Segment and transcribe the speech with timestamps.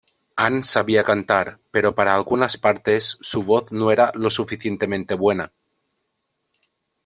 [0.35, 5.53] Ann sabía cantar, pero para algunas partes su voz no era lo suficientemente buena.